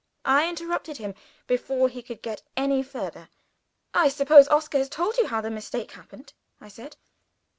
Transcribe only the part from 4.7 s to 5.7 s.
has told you how the